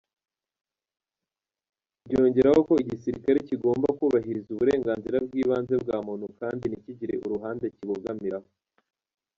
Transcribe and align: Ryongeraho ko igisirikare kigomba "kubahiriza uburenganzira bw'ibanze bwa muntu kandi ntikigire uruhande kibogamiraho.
Ryongeraho 2.07 2.59
ko 2.67 2.73
igisirikare 2.83 3.37
kigomba 3.47 3.87
"kubahiriza 3.97 4.49
uburenganzira 4.51 5.17
bw'ibanze 5.25 5.73
bwa 5.83 5.97
muntu 6.07 6.27
kandi 6.39 6.63
ntikigire 6.67 7.13
uruhande 7.25 7.65
kibogamiraho. 7.75 8.47